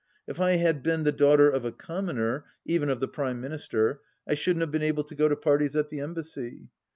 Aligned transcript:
If 0.25 0.39
I 0.41 0.53
had 0.53 0.81
been 0.81 1.03
the 1.03 1.11
daughter 1.11 1.47
of 1.47 1.63
a 1.63 1.71
commoner— 1.71 2.43
even 2.65 2.89
of 2.89 2.99
the 3.01 3.07
Prime 3.07 3.39
Minister— 3.39 4.01
I 4.27 4.33
shouldn't 4.33 4.61
have 4.61 4.71
been 4.71 4.81
able 4.81 5.03
to 5.03 5.13
go 5.13 5.29
to 5.29 5.35
parties 5.35 5.75
at 5.75 5.89
the 5.89 5.99
Embassy. 5.99 6.69